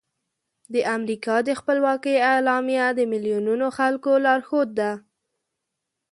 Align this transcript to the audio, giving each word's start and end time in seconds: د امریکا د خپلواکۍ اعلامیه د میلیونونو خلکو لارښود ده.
د 0.73 0.75
امریکا 0.95 1.35
د 1.47 1.49
خپلواکۍ 1.59 2.15
اعلامیه 2.31 2.87
د 2.93 2.99
میلیونونو 3.11 3.67
خلکو 3.77 4.11
لارښود 4.25 4.69
ده. 4.79 4.91